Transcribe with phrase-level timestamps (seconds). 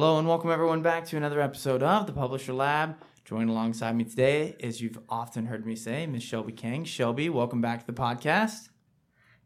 [0.00, 2.96] Hello and welcome everyone back to another episode of the Publisher Lab.
[3.26, 6.84] Joined alongside me today, as you've often heard me say, Miss Shelby King.
[6.84, 8.70] Shelby, welcome back to the podcast.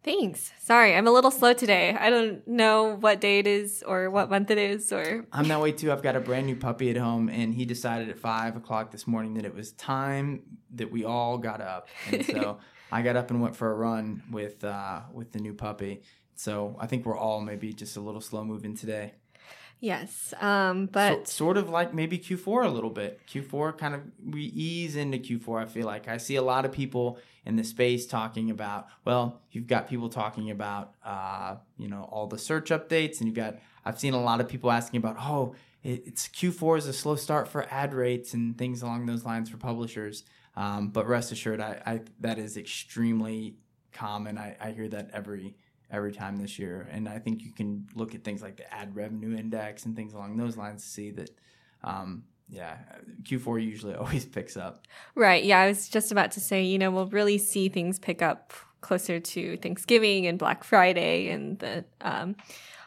[0.04, 0.53] Thanks.
[0.61, 1.96] Sorry, I'm a little slow today.
[1.99, 5.60] I don't know what day it is or what month it is or I'm that
[5.60, 5.90] way too.
[5.90, 9.09] I've got a brand new puppy at home, and he decided at five o'clock this
[9.09, 10.42] morning that it was time
[10.74, 12.60] that we all got up, and so
[12.92, 16.02] I got up and went for a run with uh, with the new puppy.
[16.36, 19.14] So I think we're all maybe just a little slow moving today.
[19.80, 20.33] Yes.
[20.41, 23.20] Um, but So- sort of like maybe Q4 a little bit.
[23.27, 25.62] Q4 kind of we ease into Q4.
[25.62, 28.87] I feel like I see a lot of people in the space talking about.
[29.05, 33.34] Well, you've got people talking about uh, you know all the search updates, and you've
[33.37, 36.93] got I've seen a lot of people asking about oh it, it's Q4 is a
[36.95, 40.24] slow start for ad rates and things along those lines for publishers.
[40.56, 43.56] Um, but rest assured, I, I that is extremely
[43.93, 44.38] common.
[44.38, 45.56] I, I hear that every
[45.91, 46.88] every time this year.
[46.91, 50.13] And I think you can look at things like the ad revenue index and things
[50.13, 51.30] along those lines to see that,
[51.82, 52.76] um, yeah,
[53.23, 54.87] Q4 usually always picks up.
[55.15, 58.23] right, yeah, I was just about to say, you know, we'll really see things pick
[58.23, 62.37] up closer to Thanksgiving and Black Friday and the um,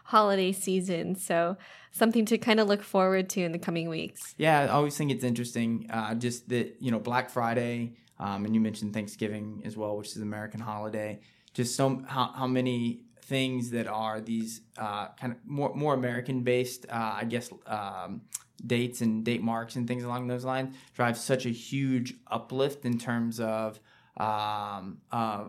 [0.04, 1.16] holiday season.
[1.16, 1.58] So
[1.92, 4.36] something to kind of look forward to in the coming weeks.
[4.38, 5.88] Yeah, I always think it's interesting.
[5.89, 10.09] Uh, just that you know Black Friday, um, and you mentioned Thanksgiving as well, which
[10.09, 11.20] is an American holiday.
[11.58, 16.44] Just so how, how many things that are these uh, kind of more more American
[16.44, 18.22] based, uh, I guess, um,
[18.64, 22.99] dates and date marks and things along those lines drive such a huge uplift in
[22.99, 23.80] terms of
[24.17, 25.45] um, uh,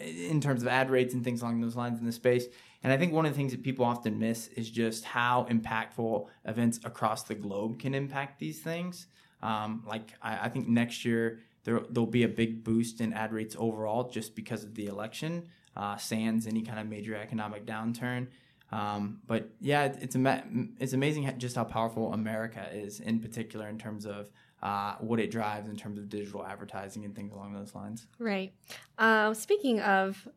[0.00, 2.46] in terms of ad rates and things along those lines in the space.
[2.82, 6.26] And I think one of the things that people often miss is just how impactful
[6.44, 9.06] events across the globe can impact these things.
[9.42, 13.32] Um, like I, I think next year there there'll be a big boost in ad
[13.32, 18.28] rates overall just because of the election, uh, sans any kind of major economic downturn.
[18.72, 20.44] Um, but yeah, it- it's ama-
[20.78, 24.30] it's amazing just how powerful America is in particular in terms of
[24.62, 28.06] uh, what it drives in terms of digital advertising and things along those lines.
[28.18, 28.52] Right.
[28.98, 30.28] Uh, speaking of,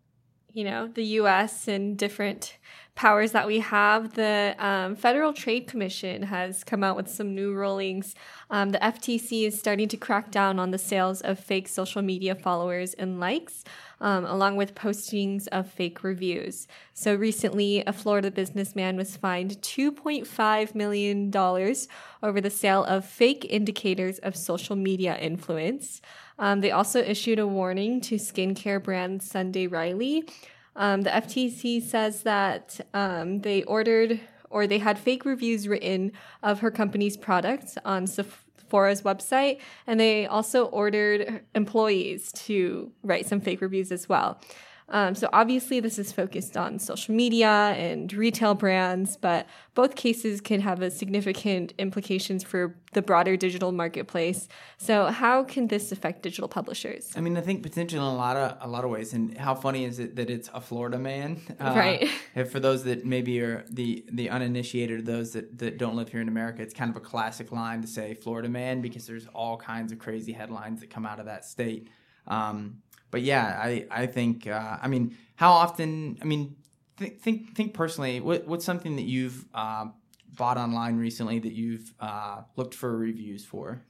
[0.53, 1.68] you know, the U.S.
[1.68, 2.58] and different
[2.96, 7.52] powers that we have, the um, Federal Trade Commission has come out with some new
[7.52, 8.14] rulings.
[8.52, 12.36] Um, the FTC is starting to crack down on the sales of fake social media
[12.36, 13.63] followers and likes,
[14.00, 16.68] um, along with postings of fake reviews.
[16.94, 21.31] So recently, a Florida businessman was fined $2.5 million
[22.22, 26.00] over the sale of fake indicators of social media influence.
[26.39, 30.27] Um, they also issued a warning to skincare brand Sunday Riley.
[30.75, 36.11] Um, the FTC says that um, they ordered or they had fake reviews written
[36.44, 43.41] of her company's products on Sephora's website, and they also ordered employees to write some
[43.41, 44.39] fake reviews as well.
[44.89, 50.41] Um, so obviously, this is focused on social media and retail brands, but both cases
[50.41, 54.47] can have a significant implications for the broader digital marketplace.
[54.77, 57.11] So, how can this affect digital publishers?
[57.16, 59.13] I mean, I think potentially in a lot of a lot of ways.
[59.13, 61.41] And how funny is it that it's a Florida man?
[61.59, 62.09] Uh, Right.
[62.51, 66.21] for those that maybe are the the uninitiated, or those that that don't live here
[66.21, 69.57] in America, it's kind of a classic line to say Florida man because there's all
[69.57, 71.89] kinds of crazy headlines that come out of that state.
[72.27, 72.82] Um,
[73.13, 76.18] but yeah, I I think uh, I mean, how often?
[76.19, 76.56] I mean,
[76.97, 78.19] th- think think personally.
[78.19, 79.85] What what's something that you've uh,
[80.35, 83.84] bought online recently that you've uh, looked for reviews for?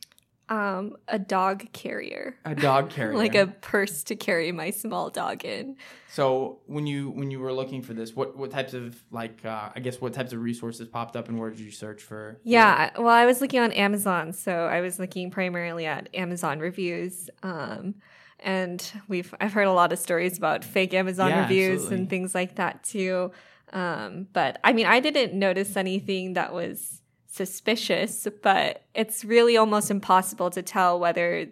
[0.50, 5.45] Um, a dog carrier, A dog carrier, like a purse to carry my small dog
[5.45, 5.78] in.
[6.09, 9.69] So when you when you were looking for this, what what types of like uh,
[9.73, 12.41] I guess what types of resources popped up and where did you search for?
[12.44, 17.29] Yeah, well, I was looking on Amazon, so I was looking primarily at Amazon reviews.
[17.41, 17.95] Um,
[18.43, 21.97] and we've I've heard a lot of stories about fake Amazon Yeah, reviews absolutely.
[21.97, 23.31] and things like that too.
[23.71, 29.89] Um, but I mean, I didn't notice anything that was suspicious, but it's really almost
[29.89, 31.47] impossible to tell whether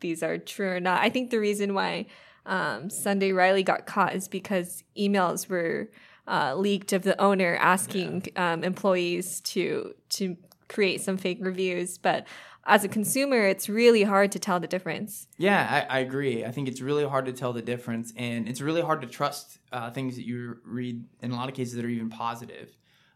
[0.00, 1.00] these are true or not.
[1.00, 2.06] I think the reason why
[2.46, 5.90] um, Sunday Riley got caught is because emails were
[6.26, 10.36] uh, leaked of the owner asking um, employees to to
[10.68, 11.98] create some fake reviews.
[11.98, 12.26] But
[12.70, 15.26] as a consumer, it's really hard to tell the difference.
[15.36, 16.44] Yeah, I, I agree.
[16.44, 19.58] I think it's really hard to tell the difference, and it's really hard to trust
[19.72, 22.70] uh, things that you read in a lot of cases that are even positive.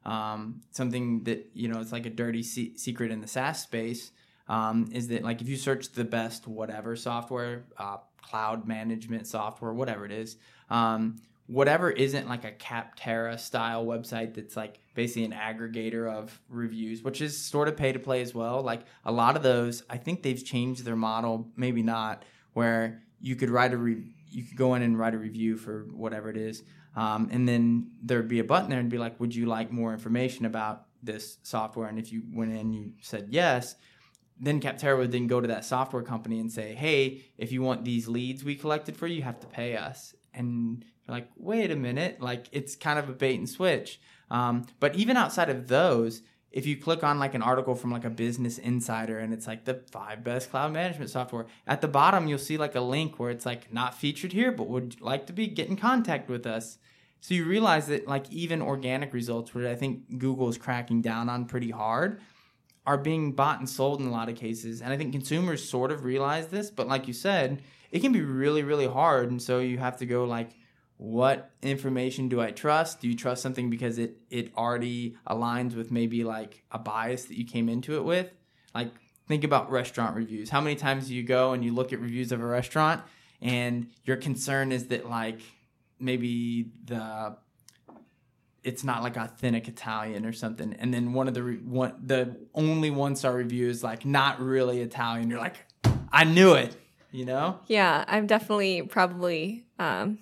[0.05, 4.11] Um, something that you know it's like a dirty se- secret in the SaaS space
[4.49, 9.73] um, is that like if you search the best whatever software, uh, cloud management software,
[9.73, 10.37] whatever it is,
[10.69, 17.03] um, whatever isn't like a Capterra style website that's like basically an aggregator of reviews,
[17.03, 18.63] which is sort of pay to play as well.
[18.63, 22.25] Like a lot of those, I think they've changed their model, maybe not,
[22.55, 25.87] where you could write a re- you could go in and write a review for
[25.93, 26.63] whatever it is,
[26.97, 29.93] um, and then there'd be a button there and be like, would you like more
[29.93, 31.89] information about this software?
[31.89, 33.77] And if you went in, and you said yes,
[34.41, 37.85] then Capterra would then go to that software company and say, hey, if you want
[37.85, 40.15] these leads we collected for you, you have to pay us.
[40.33, 44.01] And you're like, wait a minute, like it's kind of a bait and switch.
[44.31, 46.23] Um, but even outside of those,
[46.55, 49.65] if you click on like an article from like a business insider and it's like
[49.65, 53.31] the five best cloud management software at the bottom you'll see like a link where
[53.31, 56.79] it's like not featured here but would like to be get in contact with us.
[57.21, 61.29] So you realize that like even organic results which i think google is cracking down
[61.29, 62.21] on pretty hard
[62.87, 64.81] are being bought and sold in a lot of cases.
[64.81, 68.23] And i think consumers sort of realize this but like you said it can be
[68.23, 69.31] really really hard.
[69.31, 70.51] And so you have to go like
[70.97, 73.01] what information do I trust?
[73.01, 77.37] Do you trust something because it it already aligns with maybe like a bias that
[77.37, 78.31] you came into it with?
[78.75, 78.93] Like
[79.27, 80.51] think about restaurant reviews.
[80.51, 83.03] How many times do you go and you look at reviews of a restaurant
[83.43, 85.41] and your concern is that like
[85.99, 87.37] maybe the
[88.63, 92.91] it's not like authentic Italian or something, and then one of the one the only
[92.91, 95.29] one star review is like not really Italian.
[95.29, 95.57] You're like,
[96.11, 96.75] I knew it,
[97.13, 97.61] you know?
[97.67, 100.19] Yeah, I'm definitely probably um,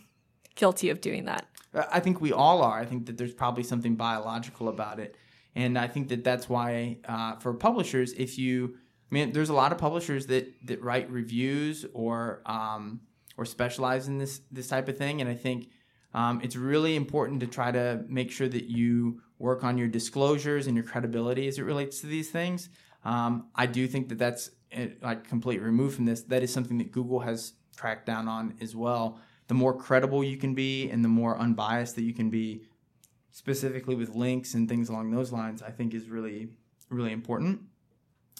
[0.54, 1.46] guilty of doing that.
[1.74, 2.78] I think we all are.
[2.78, 5.16] I think that there's probably something biological about it,
[5.54, 8.74] and I think that that's why uh, for publishers, if you,
[9.10, 13.00] I mean, there's a lot of publishers that that write reviews or um,
[13.38, 15.70] or specialize in this this type of thing, and I think
[16.12, 20.66] um, it's really important to try to make sure that you work on your disclosures
[20.66, 22.68] and your credibility as it relates to these things.
[23.04, 26.22] Um, I do think that that's eh, like completely removed from this.
[26.22, 29.18] That is something that Google has tracked down on as well
[29.48, 32.62] the more credible you can be and the more unbiased that you can be
[33.30, 36.48] specifically with links and things along those lines i think is really
[36.92, 37.62] really important.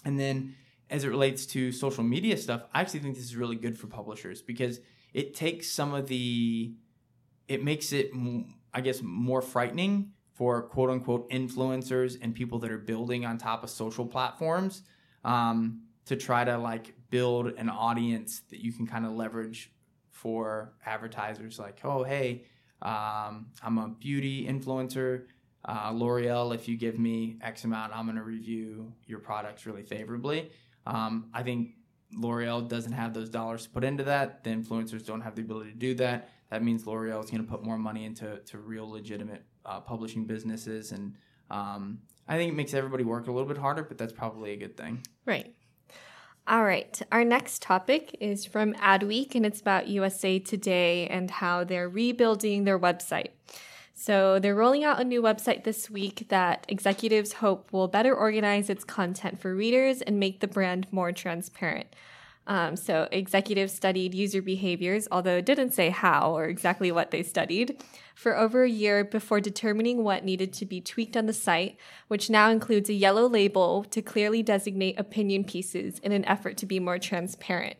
[0.05, 0.55] And then
[0.89, 3.87] as it relates to social media stuff i actually think this is really good for
[3.87, 4.79] publishers because
[5.13, 6.73] it takes some of the
[7.47, 8.11] it makes it
[8.73, 13.63] i guess more frightening for quote unquote influencers and people that are building on top
[13.63, 14.83] of social platforms
[15.23, 19.71] um, to try to like build an audience that you can kind of leverage
[20.23, 22.45] for advertisers like, oh, hey,
[22.81, 25.25] um, I'm a beauty influencer.
[25.65, 29.83] Uh, L'Oreal, if you give me X amount, I'm going to review your products really
[29.83, 30.49] favorably.
[30.87, 31.71] Um, I think
[32.15, 34.43] L'Oreal doesn't have those dollars to put into that.
[34.43, 36.29] The influencers don't have the ability to do that.
[36.49, 40.25] That means L'Oreal is going to put more money into to real legitimate uh, publishing
[40.25, 40.93] businesses.
[40.93, 41.15] And
[41.49, 44.57] um, I think it makes everybody work a little bit harder, but that's probably a
[44.57, 45.01] good thing.
[45.25, 45.53] Right.
[46.45, 47.01] All right.
[47.09, 52.65] Our next topic is from Adweek, and it's about USA Today and how they're rebuilding
[52.65, 53.29] their website.
[53.93, 58.69] So, they're rolling out a new website this week that executives hope will better organize
[58.69, 61.87] its content for readers and make the brand more transparent.
[62.45, 67.23] Um, so, executives studied user behaviors, although it didn't say how or exactly what they
[67.23, 67.81] studied,
[68.15, 71.77] for over a year before determining what needed to be tweaked on the site,
[72.09, 76.65] which now includes a yellow label to clearly designate opinion pieces in an effort to
[76.65, 77.77] be more transparent.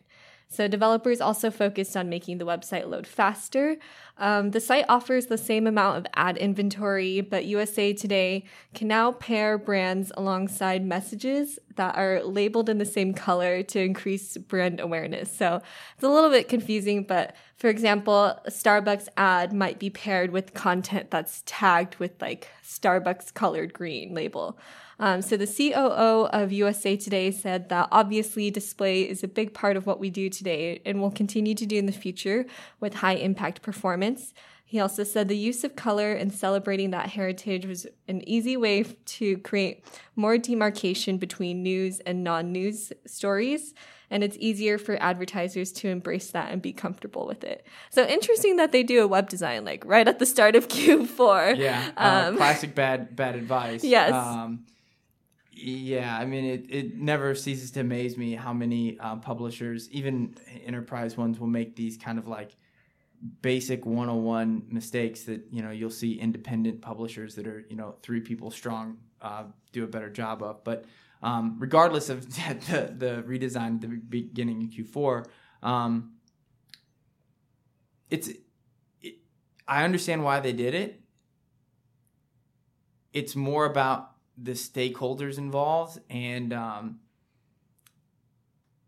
[0.48, 3.76] So, developers also focused on making the website load faster.
[4.16, 9.12] Um, the site offers the same amount of ad inventory, but USA Today can now
[9.12, 15.36] pair brands alongside messages that are labeled in the same color to increase brand awareness.
[15.36, 15.60] So,
[15.94, 20.54] it's a little bit confusing, but for example, a Starbucks ad might be paired with
[20.54, 24.58] content that's tagged with like Starbucks colored green label.
[24.98, 29.76] Um, so the COO of USA Today said that obviously display is a big part
[29.76, 32.46] of what we do today and will continue to do in the future
[32.80, 34.03] with high impact performance.
[34.74, 38.82] He also said the use of color and celebrating that heritage was an easy way
[38.82, 39.84] to create
[40.16, 43.72] more demarcation between news and non news stories.
[44.10, 47.66] And it's easier for advertisers to embrace that and be comfortable with it.
[47.90, 51.56] So interesting that they do a web design like right at the start of Q4.
[51.56, 53.84] Yeah, uh, um, classic bad bad advice.
[53.84, 54.12] Yes.
[54.12, 54.66] Um,
[55.52, 60.36] yeah, I mean, it, it never ceases to amaze me how many uh, publishers, even
[60.66, 62.56] enterprise ones, will make these kind of like
[63.42, 68.20] basic 101 mistakes that, you know, you'll see independent publishers that are, you know, three
[68.20, 70.62] people strong uh, do a better job of.
[70.64, 70.84] But
[71.22, 75.26] um, regardless of the, the redesign at the beginning in Q4,
[75.62, 76.12] um,
[78.10, 78.28] it's,
[79.00, 79.14] it,
[79.66, 81.00] I understand why they did it.
[83.12, 86.98] It's more about the stakeholders involved and um,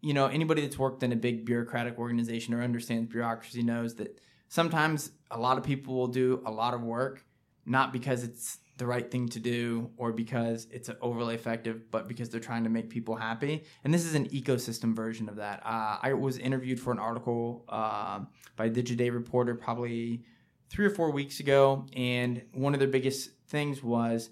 [0.00, 4.21] you know anybody that's worked in a big bureaucratic organization or understands bureaucracy knows that
[4.49, 7.25] sometimes a lot of people will do a lot of work
[7.67, 12.29] not because it's the right thing to do or because it's overly effective, but because
[12.29, 13.65] they're trying to make people happy.
[13.85, 15.62] And this is an ecosystem version of that.
[15.65, 18.21] Uh, I was interviewed for an article uh,
[18.55, 20.23] by Digiday Reporter probably
[20.69, 24.31] three or four weeks ago, and one of their biggest things was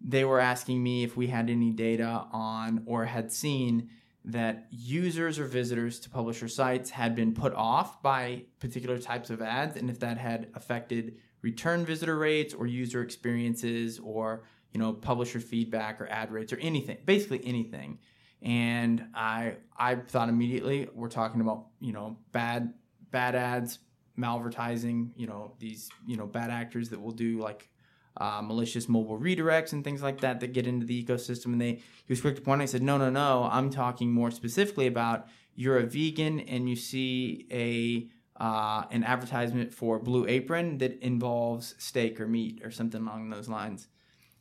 [0.00, 3.88] they were asking me if we had any data on or had seen
[4.26, 9.40] that users or visitors to publisher sites had been put off by particular types of
[9.40, 14.42] ads and if that had affected return visitor rates or user experiences or
[14.72, 17.98] you know publisher feedback or ad rates or anything basically anything.
[18.42, 22.74] And i i thought immediately we're talking about you know bad
[23.10, 23.78] bad ads
[24.18, 27.70] malvertising you know these you know bad actors that will do like
[28.18, 31.72] uh, malicious mobile redirects and things like that that get into the ecosystem and they
[31.72, 35.26] he was quick to point i said no no no i'm talking more specifically about
[35.54, 38.08] you're a vegan and you see a
[38.38, 43.48] uh, an advertisement for Blue Apron that involves steak or meat or something along those
[43.48, 43.88] lines.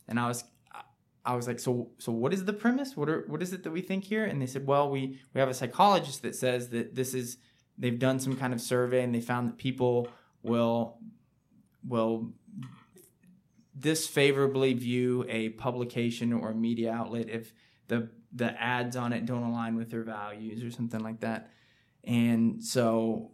[0.07, 0.43] And I was
[1.25, 2.95] I was like, so so what is the premise?
[2.95, 4.25] What are what is it that we think here?
[4.25, 7.37] And they said, well, we we have a psychologist that says that this is
[7.77, 10.07] they've done some kind of survey and they found that people
[10.43, 10.97] will
[11.87, 12.33] will
[13.77, 17.53] disfavorably view a publication or a media outlet if
[17.87, 21.51] the the ads on it don't align with their values or something like that.
[22.03, 23.31] And so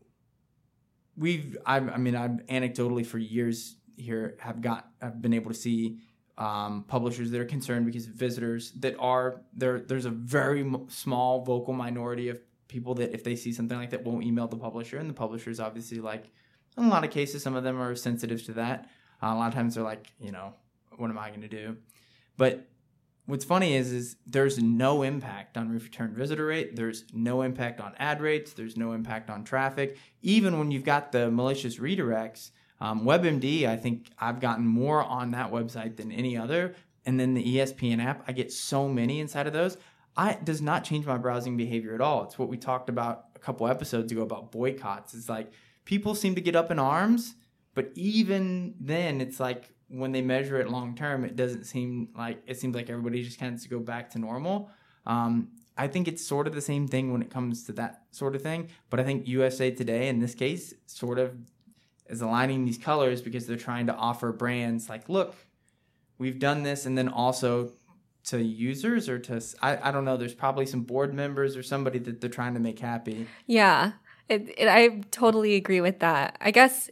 [1.17, 5.57] we've I've, I mean I've anecdotally for years here have got I've been able to
[5.57, 5.99] see
[6.37, 11.73] um, publishers that are concerned because visitors that are there there's a very small vocal
[11.73, 15.09] minority of people that if they see something like that won't email the publisher and
[15.09, 16.31] the publisher is obviously like
[16.77, 18.89] in a lot of cases some of them are sensitive to that
[19.21, 20.53] uh, a lot of times they're like you know
[20.97, 21.77] what am I going to do?
[22.37, 22.67] But
[23.25, 26.75] what's funny is is there's no impact on return visitor rate.
[26.75, 28.53] There's no impact on ad rates.
[28.53, 29.97] There's no impact on traffic.
[30.21, 35.31] Even when you've got the malicious redirects um, webmd i think i've gotten more on
[35.31, 36.75] that website than any other.
[37.05, 39.77] And then the espn app i get so many inside of those.
[40.17, 42.25] I does not change my browsing behavior at all.
[42.25, 45.13] It's what we talked about a couple episodes ago about boycotts.
[45.13, 45.51] It's like
[45.85, 47.35] people seem to get up in arms
[47.73, 52.41] but even then it's like when they measure it long term, it doesn't seem like
[52.47, 54.69] it seems like everybody just kind of to go back to normal.
[55.05, 58.35] Um, I think it's sort of the same thing when it comes to that sort
[58.35, 58.69] of thing.
[58.89, 61.35] But I think USA Today, in this case, sort of
[62.07, 65.35] is aligning these colors because they're trying to offer brands like, look,
[66.17, 67.71] we've done this, and then also
[68.23, 70.17] to users or to I, I don't know.
[70.17, 73.27] There's probably some board members or somebody that they're trying to make happy.
[73.47, 73.93] Yeah,
[74.29, 76.37] it, it, I totally agree with that.
[76.39, 76.89] I guess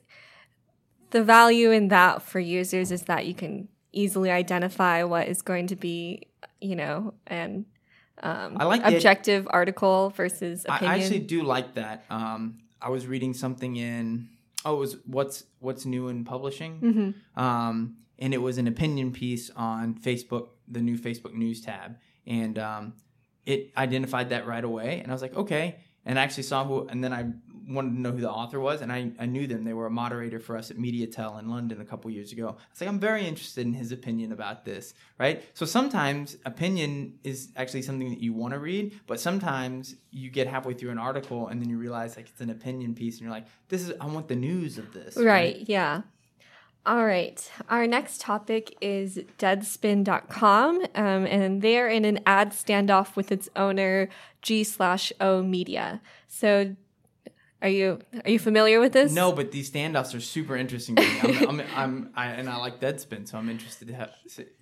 [1.11, 5.67] the value in that for users is that you can easily identify what is going
[5.67, 6.27] to be,
[6.61, 7.65] you know, an
[8.21, 10.91] um, I like objective the, article versus opinion.
[10.91, 12.03] I actually do like that.
[12.09, 14.29] Um, I was reading something in
[14.65, 17.41] oh, it was what's what's new in publishing, mm-hmm.
[17.41, 21.97] um, and it was an opinion piece on Facebook, the new Facebook News tab,
[22.27, 22.93] and um,
[23.45, 25.79] it identified that right away, and I was like, okay.
[26.05, 27.25] And I actually saw who, and then I
[27.69, 29.63] wanted to know who the author was, and I, I knew them.
[29.63, 32.47] They were a moderator for us at MediaTel in London a couple years ago.
[32.49, 35.43] I was like, I'm very interested in his opinion about this, right?
[35.53, 40.47] So sometimes opinion is actually something that you want to read, but sometimes you get
[40.47, 43.31] halfway through an article and then you realize like it's an opinion piece, and you're
[43.31, 45.25] like, this is I want the news of this, right?
[45.25, 45.63] right?
[45.67, 46.01] Yeah.
[46.85, 47.51] All right.
[47.69, 54.09] Our next topic is Deadspin.com, um, and they're in an ad standoff with its owner,
[54.41, 56.01] G slash O Media.
[56.27, 56.75] So
[57.61, 59.11] are you are you familiar with this?
[59.11, 61.19] No, but these standoffs are super interesting to me.
[61.39, 64.11] I'm, I'm, I'm I, and I like Deadspin, so I'm interested to have,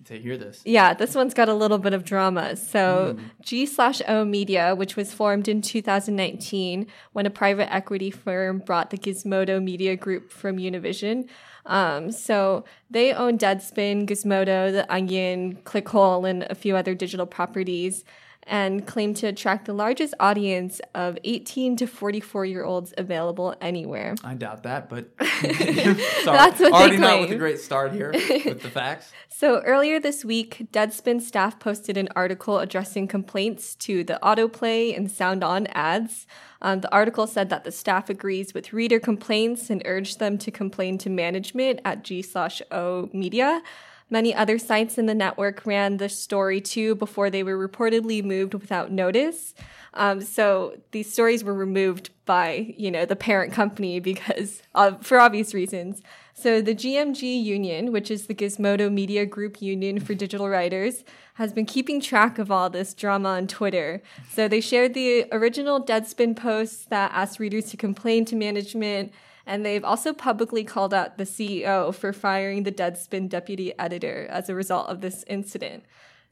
[0.06, 0.62] to hear this.
[0.64, 2.56] Yeah, this one's got a little bit of drama.
[2.56, 3.22] So mm.
[3.40, 8.90] G slash O Media, which was formed in 2019 when a private equity firm brought
[8.90, 11.28] the Gizmodo Media Group from Univision.
[11.66, 18.04] Um, so they own Deadspin, Gizmodo, The Onion, Clickhole, and a few other digital properties
[18.48, 24.14] and claim to attract the largest audience of 18 to 44 year olds available anywhere.
[24.24, 28.70] I doubt that, but That's what already not with a great start here with the
[28.70, 29.12] facts.
[29.30, 35.08] So earlier this week, Deadspin staff posted an article addressing complaints to the autoplay and
[35.08, 36.26] sound on ads.
[36.60, 40.50] Um, the article said that the staff agrees with reader complaints and urged them to
[40.50, 43.62] complain to management at G slash O Media.
[44.10, 48.54] Many other sites in the network ran the story too before they were reportedly moved
[48.54, 49.54] without notice.
[49.94, 54.62] Um, so these stories were removed by you know the parent company because
[55.00, 56.02] for obvious reasons.
[56.34, 61.02] So the GMG Union, which is the Gizmodo Media Group Union for Digital Writers,
[61.34, 64.02] has been keeping track of all this drama on Twitter.
[64.32, 69.12] So they shared the original Deadspin posts that asked readers to complain to management
[69.48, 74.48] and they've also publicly called out the CEO for firing the Deadspin deputy editor as
[74.50, 75.84] a result of this incident.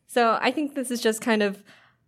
[0.07, 1.65] So I think this is just kind of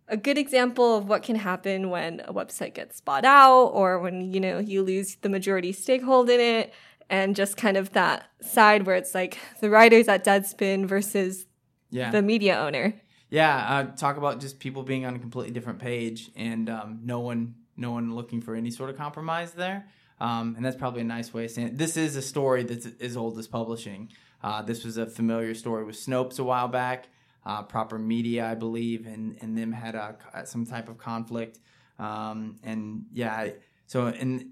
[0.07, 4.31] a good example of what can happen when a website gets bought out or when
[4.33, 6.73] you know you lose the majority stakeholder in it
[7.09, 11.47] and just kind of that side where it's like the writers at Deadspin versus
[11.89, 12.11] Yeah.
[12.11, 12.93] the media owner.
[13.31, 17.19] Yeah, uh, talk about just people being on a completely different page and um, no
[17.19, 19.87] one, no one looking for any sort of compromise there.
[20.19, 21.77] Um, and that's probably a nice way of saying it.
[21.77, 24.09] This is a story that's as old as publishing.
[24.43, 27.07] Uh, this was a familiar story with Snopes a while back.
[27.45, 31.59] Uh, proper media, I believe, and and them had a, some type of conflict.
[31.97, 33.49] Um, and yeah,
[33.87, 34.51] so and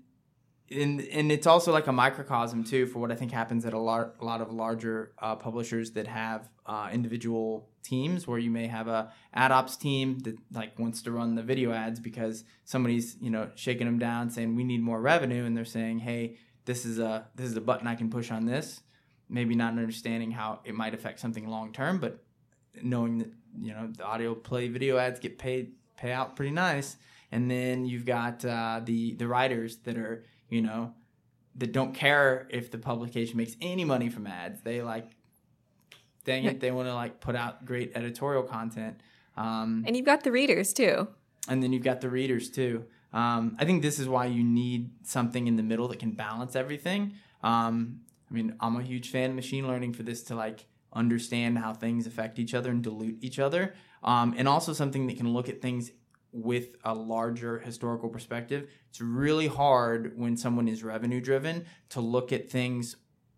[0.70, 3.80] and and it's also like a microcosm too for what I think happens at a
[3.80, 8.68] lot a lot of larger uh, publishers that have uh, individual teams where you may
[8.68, 13.16] have a ad ops team that like wants to run the video ads because somebody's
[13.22, 16.86] you know shaking them down saying we need more revenue and they're saying hey this
[16.86, 18.82] is a this is a button I can push on this.
[19.30, 22.24] Maybe not understanding how it might affect something long term but
[22.84, 26.98] knowing that you know the audio play video ads get paid pay out pretty nice.
[27.32, 30.94] And then you've got uh, the the writers that are you know
[31.56, 35.10] that don't care if the publication makes any money from ads they like
[36.26, 39.00] dang it they want to like put out great editorial content
[39.38, 41.08] um, And you've got the readers too.
[41.48, 42.86] and then you've got the readers too.
[43.14, 46.56] Um, I think this is why you need something in the middle that can balance
[46.56, 47.14] everything.
[47.44, 51.60] Um, I mean, I'm a huge fan of machine learning for this to like understand
[51.60, 55.30] how things affect each other and dilute each other, um, and also something that can
[55.32, 55.92] look at things
[56.38, 58.70] with a larger historical perspective.
[58.90, 62.96] It's really hard when someone is revenue driven to look at things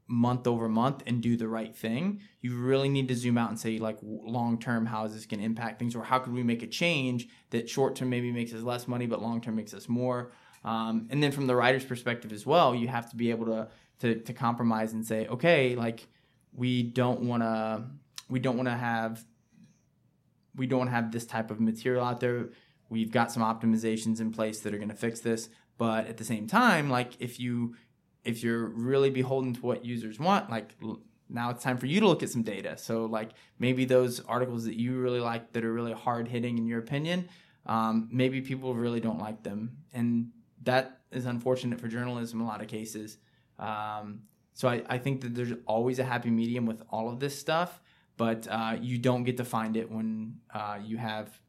[0.08, 2.20] month over month and do the right thing.
[2.42, 5.40] You really need to zoom out and say, like, long term, how is this going
[5.40, 8.54] to impact things, or how could we make a change that short term maybe makes
[8.54, 10.32] us less money, but long term makes us more.
[10.66, 13.68] Um, and then from the writer's perspective as well, you have to be able to
[14.00, 16.08] to, to compromise and say, okay, like
[16.54, 17.84] we don't want to
[18.30, 19.24] we don't want to have
[20.56, 22.50] we don't have this type of material out there.
[22.90, 26.24] We've got some optimizations in place that are going to fix this, but at the
[26.24, 27.76] same time, like if you
[28.26, 30.76] if you're really beholden to what users want, like
[31.30, 32.78] now it's time for you to look at some data.
[32.78, 33.30] So like
[33.60, 37.30] maybe those articles that you really like that are really hard hitting in your opinion,
[37.66, 40.32] um, maybe people really don't like them, and
[40.64, 43.18] that is unfortunate for journalism in a lot of cases.
[43.58, 44.22] Um,
[44.54, 47.82] so I, I think that there's always a happy medium with all of this stuff,
[48.18, 51.40] but uh, you don't get to find it when uh, you have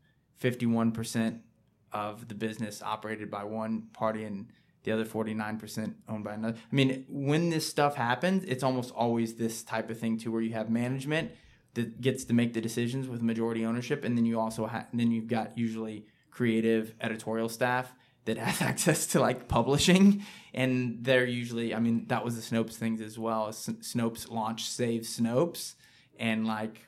[0.40, 1.40] 51%
[1.92, 4.46] of the business operated by one party and
[4.82, 6.56] the other 49% owned by another.
[6.56, 10.40] I mean, when this stuff happens, it's almost always this type of thing too, where
[10.40, 11.32] you have management
[11.74, 15.10] that gets to make the decisions with majority ownership, and then you also have then
[15.10, 17.92] you've got usually creative editorial staff
[18.24, 20.24] that has access to like publishing,
[20.54, 23.48] and they're usually, I mean, that was the Snopes things as well.
[23.48, 25.74] S- Snopes launched Save Snopes,
[26.18, 26.86] and like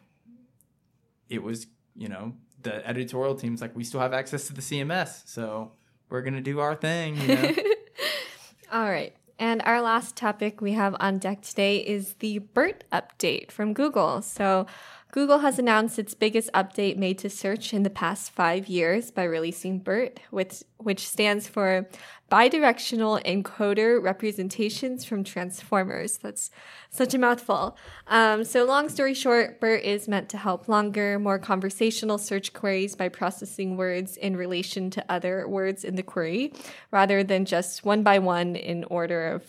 [1.29, 5.23] it was, you know, the editorial team's like, we still have access to the CMS,
[5.27, 5.73] so
[6.09, 7.53] we're gonna do our thing, you know.
[8.73, 9.15] All right.
[9.39, 14.23] And our last topic we have on deck today is the BERT update from Google.
[14.23, 14.67] So,
[15.11, 19.25] Google has announced its biggest update made to search in the past five years by
[19.25, 21.87] releasing BERT, which, which stands for
[22.33, 26.17] Bidirectional Encoder Representations from Transformers.
[26.17, 26.51] That's
[26.89, 27.77] such a mouthful.
[28.07, 32.97] Um, so, long story short, BERT is meant to help longer, more conversational search queries
[32.97, 36.55] by processing words in relation to other words in the query,
[36.91, 39.45] rather than just one by one in order of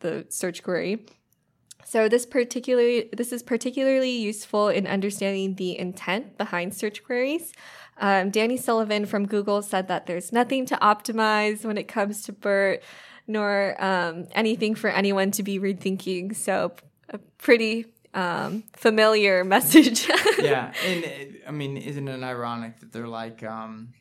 [0.00, 1.04] the search query.
[1.86, 7.52] So this particularly this is particularly useful in understanding the intent behind search queries.
[7.98, 12.32] Um, Danny Sullivan from Google said that there's nothing to optimize when it comes to
[12.32, 12.82] BERT,
[13.28, 16.34] nor um, anything for anyone to be rethinking.
[16.34, 16.72] So
[17.08, 20.08] a pretty um, familiar message.
[20.40, 23.94] yeah, and I mean, isn't it ironic that they're like um,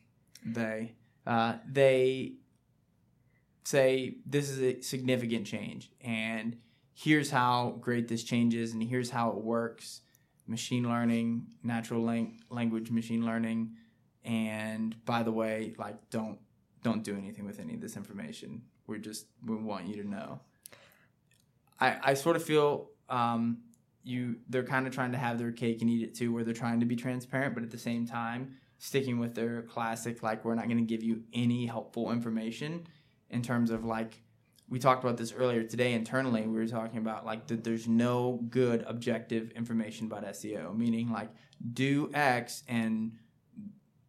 [0.43, 0.93] they
[1.27, 2.33] uh, they
[3.63, 6.57] say this is a significant change, and
[6.95, 10.01] here's how great this change is, and here's how it works:
[10.47, 13.75] machine learning, natural lang- language machine learning,
[14.23, 16.39] and by the way, like don't
[16.81, 18.63] don't do anything with any of this information.
[18.87, 20.39] We're just we want you to know.
[21.79, 23.59] I I sort of feel um,
[24.03, 26.53] you they're kind of trying to have their cake and eat it too, where they're
[26.53, 30.53] trying to be transparent, but at the same time sticking with their classic like we're
[30.53, 32.85] not going to give you any helpful information
[33.29, 34.21] in terms of like
[34.69, 38.39] we talked about this earlier today internally we were talking about like that there's no
[38.49, 41.29] good objective information about seo meaning like
[41.73, 43.11] do x and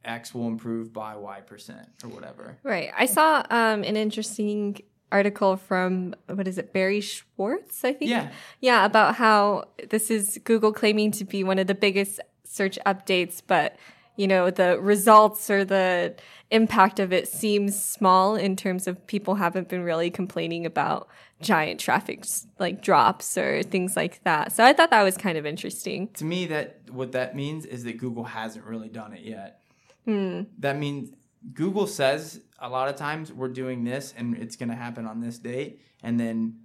[0.05, 2.91] x will improve by y percent or whatever right.
[2.97, 4.81] I saw um, an interesting
[5.13, 7.85] article from what is it, Barry Schwartz?
[7.85, 8.11] I think.
[8.11, 12.79] yeah Yeah, about how this is Google claiming to be one of the biggest search
[12.87, 13.77] updates, but
[14.17, 16.15] you know, the results or the
[16.51, 21.09] impact of it seems small in terms of people haven't been really complaining about
[21.41, 22.25] giant traffic
[22.59, 24.53] like drops or things like that.
[24.53, 26.09] So I thought that was kind of interesting.
[26.15, 29.61] To me, that what that means is that Google hasn't really done it yet.
[30.05, 30.43] Hmm.
[30.59, 31.11] That means
[31.53, 35.21] Google says a lot of times we're doing this and it's going to happen on
[35.21, 36.61] this date, and then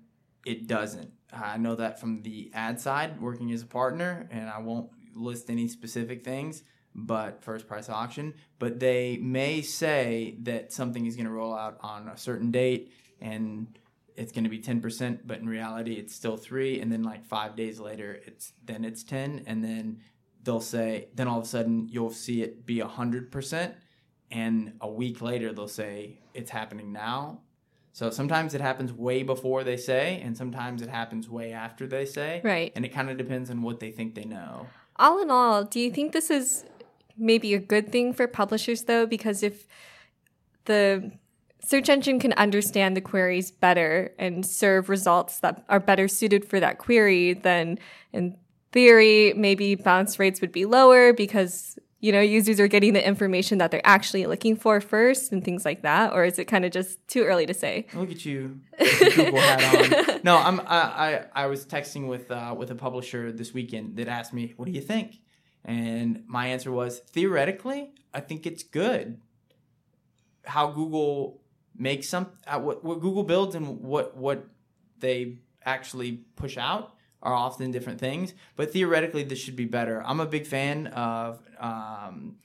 [0.45, 1.11] it doesn't.
[1.33, 5.49] I know that from the ad side, working as a partner, and I won't list
[5.49, 8.33] any specific things, but first price auction.
[8.59, 12.91] But they may say that something is going to roll out on a certain date,
[13.19, 13.67] and
[14.15, 16.79] it's going to be 10%, but in reality, it's still three.
[16.81, 19.99] And then like five days later, it's then it's 10, and then
[20.43, 23.73] they'll say, then all of a sudden you'll see it be 100%,
[24.31, 27.41] and a week later they'll say it's happening now.
[27.93, 32.05] So sometimes it happens way before they say, and sometimes it happens way after they
[32.05, 32.41] say.
[32.43, 32.71] Right.
[32.75, 34.67] And it kind of depends on what they think they know.
[34.95, 36.63] All in all, do you think this is
[37.17, 39.05] maybe a good thing for publishers though?
[39.05, 39.67] Because if
[40.65, 41.11] the
[41.63, 46.59] search engine can understand the queries better and serve results that are better suited for
[46.59, 47.77] that query, then
[48.11, 48.37] in
[48.71, 53.59] theory, maybe bounce rates would be lower because you know users are getting the information
[53.59, 56.71] that they're actually looking for first and things like that or is it kind of
[56.71, 60.21] just too early to say Look at you, Google hat on.
[60.23, 60.59] No, I'm.
[60.61, 64.53] I, I I was texting with uh, with a publisher this weekend that asked me,
[64.57, 65.19] "What do you think?"
[65.63, 69.19] And my answer was, theoretically, I think it's good.
[70.43, 71.41] How Google
[71.75, 74.47] makes some, uh, what what Google builds and what what
[74.99, 78.33] they actually push out are often different things.
[78.55, 80.01] But theoretically, this should be better.
[80.03, 82.37] I'm a big fan of um,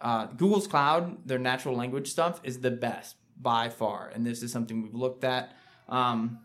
[0.00, 1.26] uh, Google's Cloud.
[1.26, 5.24] Their natural language stuff is the best by far, and this is something we've looked
[5.24, 5.56] at.
[5.88, 6.38] Um,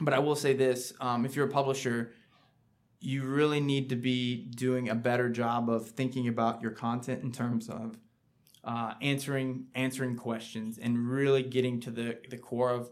[0.00, 2.12] but I will say this: um, if you're a publisher,
[3.02, 7.32] you really need to be doing a better job of thinking about your content in
[7.32, 7.98] terms of
[8.64, 12.90] uh, answering answering questions and really getting to the the core of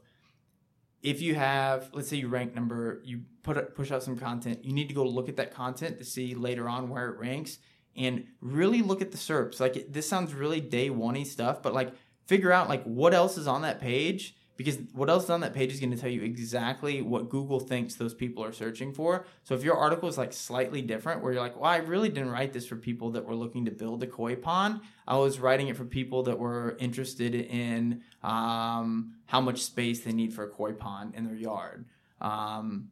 [1.01, 4.73] if you have let's say you rank number you put push out some content you
[4.73, 7.59] need to go look at that content to see later on where it ranks
[7.97, 9.59] and really look at the SERPs.
[9.59, 11.95] Like it, this sounds really day one stuff but like
[12.27, 15.55] figure out like what else is on that page because what else is on that
[15.55, 19.25] page is going to tell you exactly what Google thinks those people are searching for.
[19.43, 22.29] So if your article is like slightly different, where you're like, well, I really didn't
[22.29, 24.83] write this for people that were looking to build a koi pond.
[25.09, 30.13] I was writing it for people that were interested in um, how much space they
[30.13, 31.87] need for a koi pond in their yard.
[32.21, 32.91] Um,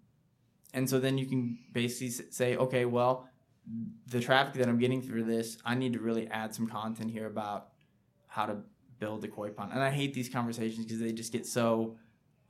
[0.73, 3.29] and so then you can basically say, okay, well,
[4.07, 7.27] the traffic that I'm getting through this, I need to really add some content here
[7.27, 7.69] about
[8.27, 8.57] how to
[8.99, 9.73] build a koi pond.
[9.73, 11.97] And I hate these conversations because they just get so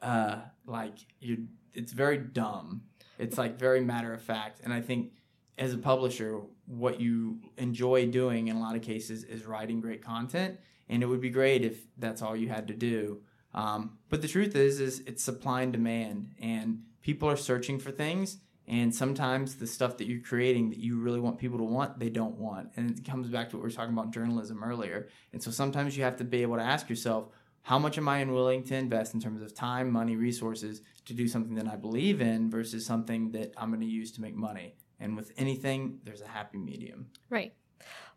[0.03, 1.47] uh, like you.
[1.75, 2.83] It's very dumb.
[3.19, 4.61] It's like very matter of fact.
[4.65, 5.13] And I think
[5.59, 10.03] as a publisher, what you enjoy doing in a lot of cases is writing great
[10.03, 10.59] content.
[10.89, 13.23] And it would be great if that's all you had to do.
[13.55, 17.91] Um, but the truth is, is it's supply and demand, and people are searching for
[17.91, 21.99] things and sometimes the stuff that you're creating that you really want people to want,
[21.99, 22.69] they don't want.
[22.77, 25.09] And it comes back to what we were talking about journalism earlier.
[25.33, 27.29] And so sometimes you have to be able to ask yourself,
[27.63, 31.27] how much am I willing to invest in terms of time, money, resources to do
[31.27, 34.75] something that I believe in versus something that I'm going to use to make money?
[35.01, 37.07] And with anything, there's a happy medium.
[37.31, 37.55] Right.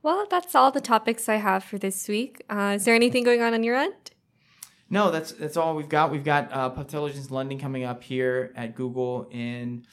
[0.04, 2.44] Well, that's all the topics I have for this week.
[2.50, 4.12] Uh, is there anything going on on your end?
[4.90, 6.12] No, that's that's all we've got.
[6.12, 9.86] We've got uh, Intelligence London coming up here at Google in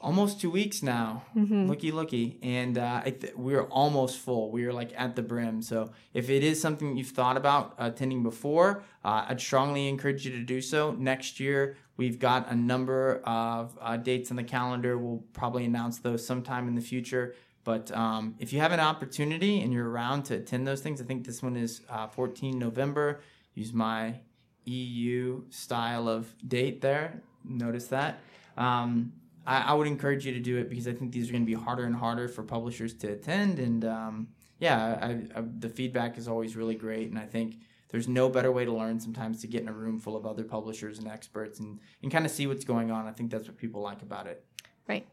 [0.00, 1.24] almost two weeks now.
[1.36, 1.66] Mm-hmm.
[1.66, 4.50] Looky, looky, and uh, th- we're almost full.
[4.50, 5.62] We are like at the brim.
[5.62, 10.32] So if it is something you've thought about attending before, uh, I'd strongly encourage you
[10.32, 10.92] to do so.
[10.92, 14.96] Next year, we've got a number of uh, dates on the calendar.
[14.96, 17.34] We'll probably announce those sometime in the future.
[17.64, 21.04] But um, if you have an opportunity and you're around to attend those things, I
[21.04, 23.20] think this one is uh, 14 November.
[23.54, 24.20] Use my
[24.64, 27.20] EU style of date there.
[27.44, 28.20] Notice that.
[28.56, 29.12] Um,
[29.48, 31.46] I, I, would encourage you to do it because I think these are going to
[31.46, 33.58] be harder and harder for publishers to attend.
[33.58, 37.08] And um, yeah, I, I, the feedback is always really great.
[37.08, 37.56] And I think
[37.88, 40.44] there's no better way to learn sometimes to get in a room full of other
[40.44, 43.06] publishers and experts and, and kind of see what's going on.
[43.06, 44.44] I think that's what people like about it.
[44.86, 45.06] Right.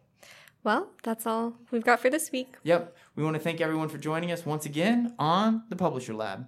[0.66, 2.58] Well, that's all we've got for this week.
[2.64, 2.94] Yep.
[3.16, 6.48] We want to thank everyone for joining us once again on the Publisher Lab.